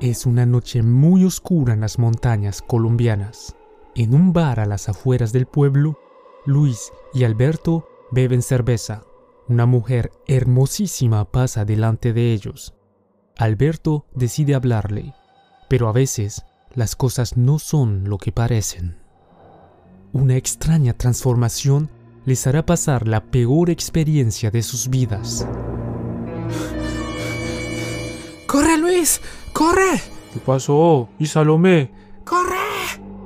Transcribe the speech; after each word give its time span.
Es 0.00 0.24
una 0.24 0.46
noche 0.46 0.82
muy 0.82 1.26
oscura 1.26 1.74
en 1.74 1.80
las 1.80 1.98
montañas 1.98 2.62
colombianas. 2.62 3.54
En 3.94 4.14
un 4.14 4.32
bar 4.32 4.58
a 4.58 4.64
las 4.64 4.88
afueras 4.88 5.30
del 5.30 5.44
pueblo, 5.44 6.00
Luis 6.46 6.90
y 7.12 7.24
Alberto 7.24 7.86
beben 8.10 8.40
cerveza. 8.40 9.02
Una 9.46 9.66
mujer 9.66 10.10
hermosísima 10.26 11.30
pasa 11.30 11.66
delante 11.66 12.14
de 12.14 12.32
ellos. 12.32 12.72
Alberto 13.36 14.06
decide 14.14 14.54
hablarle, 14.54 15.12
pero 15.68 15.86
a 15.86 15.92
veces 15.92 16.46
las 16.72 16.96
cosas 16.96 17.36
no 17.36 17.58
son 17.58 18.08
lo 18.08 18.16
que 18.16 18.32
parecen. 18.32 18.96
Una 20.14 20.36
extraña 20.36 20.94
transformación 20.94 21.90
les 22.24 22.46
hará 22.46 22.64
pasar 22.64 23.06
la 23.06 23.24
peor 23.24 23.68
experiencia 23.68 24.50
de 24.50 24.62
sus 24.62 24.88
vidas. 24.88 25.46
¡Corre, 28.46 28.78
Luis! 28.78 29.20
¡Corre! 29.52 30.00
¿Qué 30.32 30.40
pasó? 30.40 31.08
¿Y 31.18 31.26
Salomé? 31.26 31.90
¡Corre! 32.24 32.56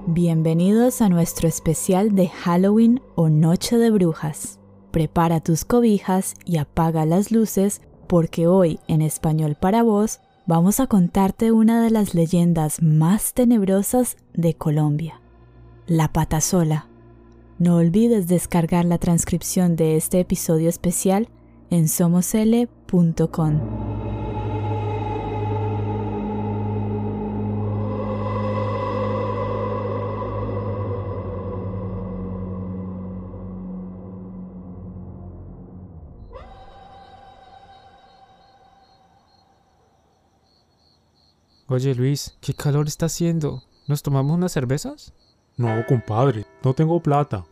Bienvenidos 0.06 1.02
a 1.02 1.08
nuestro 1.08 1.48
especial 1.48 2.14
de 2.14 2.28
Halloween 2.28 3.00
o 3.14 3.28
Noche 3.28 3.76
de 3.76 3.90
Brujas. 3.90 4.58
Prepara 4.90 5.40
tus 5.40 5.64
cobijas 5.64 6.34
y 6.44 6.56
apaga 6.56 7.04
las 7.04 7.30
luces 7.30 7.82
porque 8.06 8.46
hoy 8.46 8.80
en 8.88 9.02
Español 9.02 9.56
para 9.60 9.82
vos 9.82 10.20
vamos 10.46 10.80
a 10.80 10.86
contarte 10.86 11.52
una 11.52 11.82
de 11.82 11.90
las 11.90 12.14
leyendas 12.14 12.82
más 12.82 13.34
tenebrosas 13.34 14.16
de 14.32 14.54
Colombia, 14.54 15.20
la 15.86 16.12
patasola. 16.12 16.88
No 17.58 17.76
olvides 17.76 18.28
descargar 18.28 18.84
la 18.84 18.98
transcripción 18.98 19.76
de 19.76 19.96
este 19.96 20.20
episodio 20.20 20.68
especial 20.68 21.28
en 21.70 21.88
somosl.com. 21.88 23.60
Oye 41.66 41.94
Luis, 41.94 42.36
¿qué 42.42 42.52
calor 42.52 42.88
está 42.88 43.06
haciendo? 43.06 43.62
¿Nos 43.88 44.02
tomamos 44.02 44.36
unas 44.36 44.52
cervezas? 44.52 45.14
No, 45.56 45.86
compadre, 45.88 46.44
no 46.62 46.74
tengo 46.74 47.00
plata. 47.00 47.46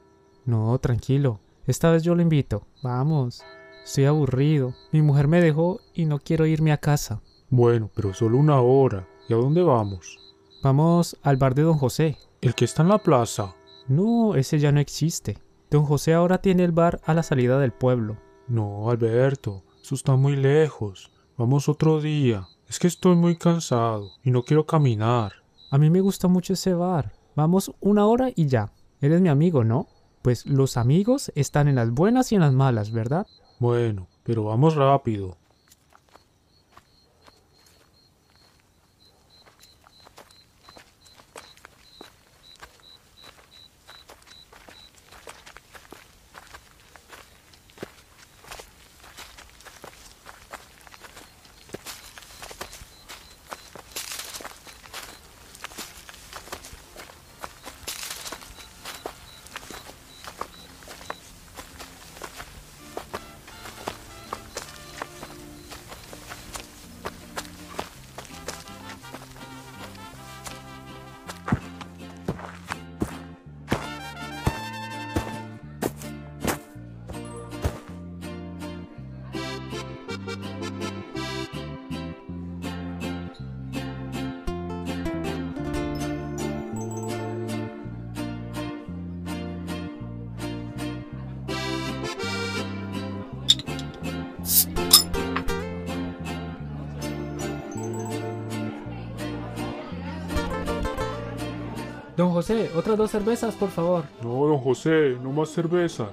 No, 0.45 0.79
tranquilo. 0.79 1.41
Esta 1.67 1.91
vez 1.91 2.03
yo 2.03 2.15
lo 2.15 2.21
invito. 2.21 2.67
Vamos. 2.83 3.43
Estoy 3.83 4.05
aburrido. 4.05 4.75
Mi 4.93 5.01
mujer 5.01 5.29
me 5.29 5.41
dejó 5.41 5.81
y 5.95 6.05
no 6.05 6.19
quiero 6.19 6.45
irme 6.45 6.73
a 6.73 6.77
casa. 6.77 7.23
Bueno, 7.49 7.91
pero 7.95 8.13
solo 8.13 8.37
una 8.37 8.61
hora. 8.61 9.09
¿Y 9.31 9.33
a 9.33 9.37
dónde 9.37 9.63
vamos? 9.63 10.19
Vamos 10.63 11.17
al 11.23 11.39
bar 11.39 11.55
de 11.55 11.63
Don 11.63 11.79
José. 11.79 12.19
El 12.43 12.55
que 12.55 12.67
está 12.67 12.83
en 12.83 12.91
la 12.91 12.99
plaza. 12.99 13.55
No, 13.89 14.35
ese 14.35 14.59
ya 14.59 14.73
no 14.73 14.81
existe. 14.81 15.39
Don 15.71 15.87
José 15.87 16.13
ahora 16.13 16.43
tiene 16.43 16.65
el 16.65 16.73
bar 16.73 17.01
a 17.07 17.15
la 17.15 17.23
salida 17.23 17.59
del 17.59 17.73
pueblo. 17.73 18.19
No, 18.47 18.91
Alberto, 18.91 19.63
eso 19.81 19.95
está 19.95 20.17
muy 20.17 20.37
lejos. 20.37 21.11
Vamos 21.39 21.71
otro 21.71 22.01
día. 22.01 22.47
Es 22.73 22.79
que 22.79 22.87
estoy 22.87 23.17
muy 23.17 23.37
cansado 23.37 24.13
y 24.25 24.31
no 24.31 24.45
quiero 24.45 24.65
caminar. 24.65 25.35
A 25.71 25.77
mí 25.77 25.91
me 25.91 26.01
gusta 26.01 26.27
mucho 26.27 26.55
ese 26.55 26.73
bar. 26.73 27.13
Vamos 27.37 27.71
una 27.81 28.07
hora 28.07 28.31
y 28.35 28.47
ya. 28.47 28.73
Eres 29.03 29.21
mi 29.21 29.29
amigo, 29.29 29.63
¿no? 29.63 29.89
Pues 30.23 30.47
los 30.47 30.79
amigos 30.79 31.31
están 31.35 31.69
en 31.69 31.75
las 31.75 31.91
buenas 31.91 32.33
y 32.33 32.37
en 32.37 32.41
las 32.41 32.55
malas, 32.55 32.91
¿verdad? 32.91 33.27
Bueno, 33.59 34.09
pero 34.23 34.45
vamos 34.45 34.75
rápido. 34.75 35.37
Don 102.17 102.31
José, 102.31 102.71
otras 102.77 102.99
dos 102.99 103.11
cervezas, 103.11 103.55
por 103.55 103.71
favor. 103.71 104.05
No, 104.23 104.47
don 104.47 104.59
José, 104.59 105.17
no 105.23 105.33
más 105.33 105.49
cervezas. 105.49 106.11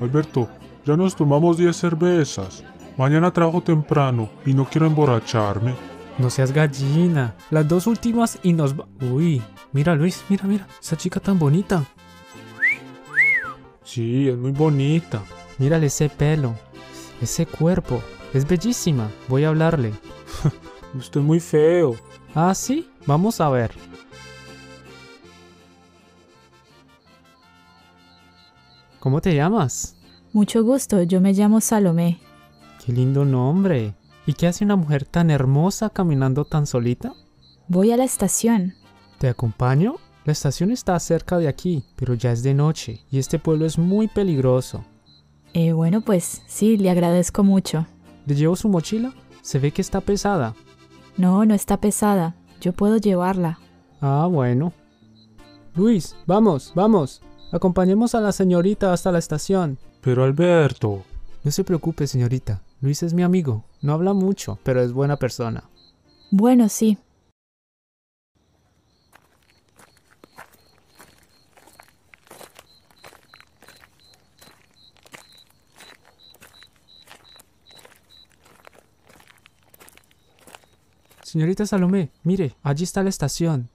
Alberto, 0.00 0.48
ya 0.84 0.96
nos 0.96 1.16
tomamos 1.16 1.56
10 1.56 1.76
cervezas. 1.76 2.64
Mañana 2.96 3.32
trabajo 3.32 3.60
temprano 3.60 4.28
y 4.44 4.52
no 4.54 4.64
quiero 4.64 4.86
emborracharme. 4.86 5.74
No 6.18 6.30
seas 6.30 6.52
gallina. 6.52 7.34
Las 7.50 7.66
dos 7.66 7.86
últimas 7.86 8.38
y 8.42 8.52
nos 8.52 8.78
va... 8.78 8.86
Uy, 9.00 9.42
mira 9.72 9.94
Luis, 9.94 10.24
mira, 10.28 10.44
mira. 10.44 10.66
Esa 10.80 10.96
chica 10.96 11.18
tan 11.18 11.38
bonita. 11.38 11.84
Sí, 13.82 14.28
es 14.28 14.36
muy 14.36 14.52
bonita. 14.52 15.22
Mírale 15.58 15.86
ese 15.86 16.08
pelo. 16.08 16.54
Ese 17.20 17.46
cuerpo. 17.46 18.02
Es 18.34 18.46
bellísima. 18.46 19.10
Voy 19.28 19.44
a 19.44 19.48
hablarle. 19.48 19.92
Usted 20.94 21.20
es 21.20 21.26
muy 21.26 21.40
feo. 21.40 21.96
Ah, 22.34 22.54
sí. 22.54 22.88
Vamos 23.06 23.40
a 23.40 23.48
ver. 23.48 23.72
¿Cómo 29.02 29.20
te 29.20 29.34
llamas? 29.34 29.96
Mucho 30.32 30.62
gusto, 30.62 31.02
yo 31.02 31.20
me 31.20 31.32
llamo 31.32 31.60
Salomé. 31.60 32.20
Qué 32.86 32.92
lindo 32.92 33.24
nombre. 33.24 33.96
¿Y 34.26 34.34
qué 34.34 34.46
hace 34.46 34.64
una 34.64 34.76
mujer 34.76 35.04
tan 35.04 35.28
hermosa 35.32 35.90
caminando 35.90 36.44
tan 36.44 36.68
solita? 36.68 37.12
Voy 37.66 37.90
a 37.90 37.96
la 37.96 38.04
estación. 38.04 38.74
¿Te 39.18 39.28
acompaño? 39.28 39.96
La 40.24 40.30
estación 40.30 40.70
está 40.70 40.96
cerca 41.00 41.38
de 41.38 41.48
aquí, 41.48 41.84
pero 41.96 42.14
ya 42.14 42.30
es 42.30 42.44
de 42.44 42.54
noche 42.54 43.00
y 43.10 43.18
este 43.18 43.40
pueblo 43.40 43.66
es 43.66 43.76
muy 43.76 44.06
peligroso. 44.06 44.84
Eh, 45.52 45.72
bueno, 45.72 46.02
pues 46.02 46.42
sí, 46.46 46.76
le 46.76 46.88
agradezco 46.88 47.42
mucho. 47.42 47.88
¿Le 48.24 48.36
llevo 48.36 48.54
su 48.54 48.68
mochila? 48.68 49.12
Se 49.40 49.58
ve 49.58 49.72
que 49.72 49.82
está 49.82 50.00
pesada. 50.00 50.54
No, 51.16 51.44
no 51.44 51.54
está 51.54 51.80
pesada. 51.80 52.36
Yo 52.60 52.72
puedo 52.72 52.98
llevarla. 52.98 53.58
Ah, 54.00 54.28
bueno. 54.30 54.72
Luis, 55.74 56.14
vamos, 56.24 56.70
vamos. 56.76 57.20
Acompañemos 57.52 58.14
a 58.14 58.20
la 58.20 58.32
señorita 58.32 58.94
hasta 58.94 59.12
la 59.12 59.18
estación. 59.18 59.76
Pero 60.00 60.24
Alberto. 60.24 61.04
No 61.44 61.50
se 61.50 61.64
preocupe, 61.64 62.06
señorita. 62.06 62.62
Luis 62.80 63.02
es 63.02 63.12
mi 63.12 63.22
amigo. 63.22 63.64
No 63.82 63.92
habla 63.92 64.14
mucho, 64.14 64.58
pero 64.62 64.80
es 64.80 64.92
buena 64.94 65.16
persona. 65.18 65.64
Bueno, 66.30 66.70
sí. 66.70 66.96
Señorita 81.22 81.66
Salomé, 81.66 82.10
mire, 82.24 82.56
allí 82.62 82.84
está 82.84 83.02
la 83.02 83.08
estación. 83.10 83.68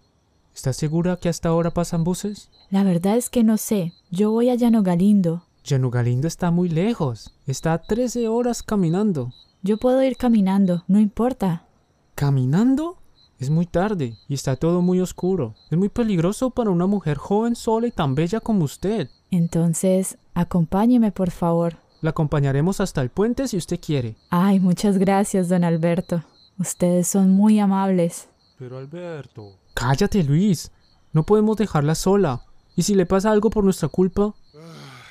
¿Está 0.58 0.74
segura 0.74 1.18
que 1.18 1.30
hasta 1.30 1.50
ahora 1.50 1.70
pasan 1.70 2.04
buses? 2.04 2.50
La 2.72 2.84
verdad 2.84 3.16
es 3.16 3.30
que 3.30 3.44
no 3.44 3.58
sé. 3.58 3.94
Yo 4.10 4.32
voy 4.32 4.50
a 4.50 4.56
Llano 4.56 4.82
Galindo. 4.82 5.44
Llano 5.64 5.92
Galindo 5.92 6.28
está 6.28 6.50
muy 6.50 6.68
lejos. 6.68 7.32
Está 7.46 7.74
a 7.74 7.82
13 7.84 8.28
horas 8.28 8.64
caminando. 8.64 9.32
Yo 9.62 9.78
puedo 9.78 10.02
ir 10.02 10.18
caminando, 10.18 10.84
no 10.88 11.00
importa. 11.00 11.68
¿Caminando? 12.16 12.98
Es 13.38 13.52
muy 13.52 13.68
tarde 13.68 14.16
y 14.28 14.34
está 14.34 14.56
todo 14.56 14.82
muy 14.82 15.00
oscuro. 15.00 15.54
Es 15.70 15.78
muy 15.78 15.90
peligroso 15.90 16.50
para 16.50 16.72
una 16.72 16.88
mujer 16.88 17.18
joven 17.18 17.56
sola 17.56 17.86
y 17.86 17.92
tan 17.92 18.16
bella 18.16 18.40
como 18.40 18.64
usted. 18.64 19.12
Entonces, 19.30 20.18
acompáñeme, 20.34 21.12
por 21.12 21.30
favor. 21.30 21.78
La 22.02 22.10
acompañaremos 22.10 22.82
hasta 22.82 23.04
el 23.04 23.12
puente 23.12 23.48
si 23.48 23.58
usted 23.58 23.80
quiere. 23.80 24.16
Ay, 24.32 24.60
muchas 24.60 24.98
gracias, 24.98 25.50
don 25.50 25.64
Alberto. 25.64 26.24
Ustedes 26.58 27.08
son 27.08 27.30
muy 27.30 27.60
amables. 27.60 28.28
Pero 28.58 28.80
Alberto. 28.80 29.52
Cállate, 29.78 30.24
Luis. 30.24 30.72
No 31.14 31.22
podemos 31.22 31.56
dejarla 31.56 31.94
sola. 31.94 32.42
¿Y 32.76 32.82
si 32.82 32.96
le 32.96 33.06
pasa 33.06 33.30
algo 33.30 33.52
por 33.52 33.64
nuestra 33.64 33.90
culpa? 33.90 34.34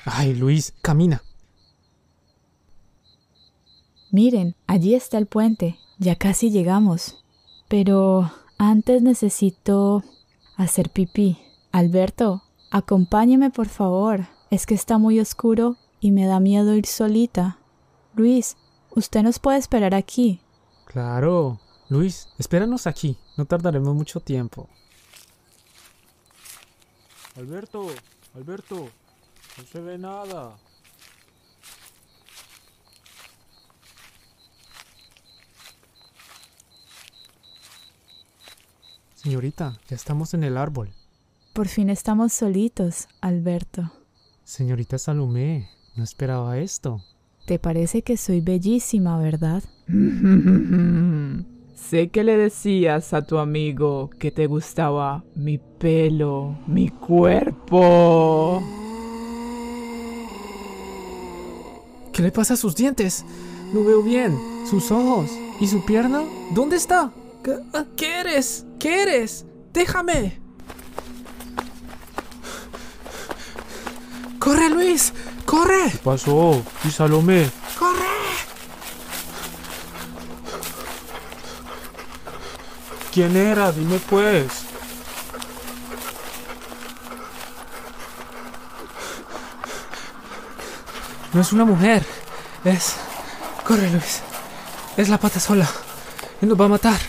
Ay, 0.03 0.35
Luis, 0.35 0.73
camina. 0.81 1.23
Miren, 4.11 4.55
allí 4.67 4.93
está 4.93 5.19
el 5.19 5.25
puente. 5.25 5.79
Ya 5.99 6.17
casi 6.17 6.51
llegamos. 6.51 7.23
Pero 7.69 8.29
antes 8.57 9.01
necesito 9.01 10.03
hacer 10.57 10.89
pipí. 10.89 11.39
Alberto, 11.71 12.43
acompáñeme 12.69 13.51
por 13.51 13.69
favor. 13.69 14.27
Es 14.49 14.65
que 14.65 14.75
está 14.75 14.97
muy 14.97 15.21
oscuro 15.21 15.77
y 16.01 16.11
me 16.11 16.25
da 16.25 16.41
miedo 16.41 16.75
ir 16.75 16.87
solita. 16.87 17.57
Luis, 18.15 18.57
usted 18.93 19.23
nos 19.23 19.39
puede 19.39 19.59
esperar 19.59 19.95
aquí. 19.95 20.41
Claro. 20.83 21.61
Luis, 21.89 22.27
espéranos 22.37 22.85
aquí. 22.85 23.17
No 23.37 23.45
tardaremos 23.45 23.95
mucho 23.95 24.19
tiempo. 24.19 24.67
Alberto, 27.37 27.87
Alberto, 28.35 28.89
no 29.57 29.63
se 29.63 29.79
ve 29.79 29.97
nada. 29.97 30.57
Señorita, 39.15 39.79
ya 39.87 39.95
estamos 39.95 40.33
en 40.33 40.43
el 40.43 40.57
árbol. 40.57 40.89
Por 41.53 41.67
fin 41.67 41.89
estamos 41.89 42.33
solitos, 42.33 43.07
Alberto. 43.21 43.91
Señorita 44.43 44.97
Salomé, 44.97 45.69
no 45.95 46.03
esperaba 46.03 46.57
esto. 46.57 47.03
Te 47.45 47.59
parece 47.59 48.01
que 48.01 48.17
soy 48.17 48.41
bellísima, 48.41 49.17
¿verdad? 49.19 49.63
sé 51.77 52.09
que 52.09 52.23
le 52.23 52.37
decías 52.37 53.13
a 53.13 53.21
tu 53.21 53.37
amigo 53.37 54.09
que 54.19 54.31
te 54.31 54.47
gustaba 54.47 55.23
mi 55.35 55.57
pelo, 55.57 56.57
mi 56.67 56.89
cuerpo. 56.89 58.61
¿Qué 62.11 62.23
le 62.23 62.31
pasa 62.31 62.55
a 62.55 62.57
sus 62.57 62.75
dientes? 62.75 63.23
No 63.73 63.83
veo 63.83 64.01
bien. 64.01 64.37
¿Sus 64.69 64.91
ojos? 64.91 65.29
¿Y 65.59 65.67
su 65.67 65.85
pierna? 65.85 66.23
¿Dónde 66.53 66.75
está? 66.75 67.11
¿Qué, 67.43 67.55
ah, 67.73 67.85
¿qué 67.95 68.19
eres? 68.21 68.65
¿Qué 68.79 69.03
eres? 69.03 69.45
Déjame. 69.71 70.39
¡Corre, 74.39 74.69
Luis! 74.69 75.13
¡Corre! 75.45 75.91
¿Qué 75.91 75.97
pasó? 75.99 76.61
¿Y 76.85 76.89
Salomé? 76.89 77.49
¡Corre! 77.77 78.17
¿Quién 83.17 83.35
era? 83.35 83.71
Dime 83.71 83.99
pues. 84.11 84.45
No 91.33 91.41
es 91.41 91.51
una 91.51 91.65
mujer. 91.65 92.05
Es... 92.63 92.97
Corre, 93.65 93.89
Luis. 93.89 94.21
Es 94.97 95.09
la 95.09 95.17
pata 95.17 95.39
sola. 95.39 95.67
Él 96.41 96.49
nos 96.49 96.61
va 96.61 96.65
a 96.65 96.67
matar. 96.67 96.99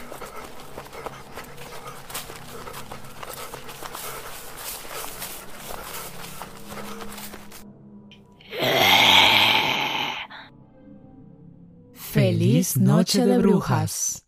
Feliz 11.92 12.78
Noche 12.78 13.26
de 13.26 13.36
Brujas. 13.36 14.24